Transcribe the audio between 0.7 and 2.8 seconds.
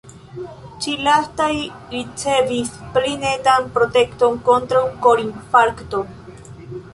Ĉi-lastaj ricevis